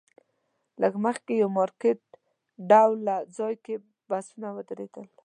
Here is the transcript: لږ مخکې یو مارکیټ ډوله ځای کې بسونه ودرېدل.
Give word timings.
لږ 0.81 0.93
مخکې 1.05 1.33
یو 1.41 1.49
مارکیټ 1.59 1.99
ډوله 2.69 3.15
ځای 3.37 3.53
کې 3.65 3.75
بسونه 4.09 4.47
ودرېدل. 4.55 5.05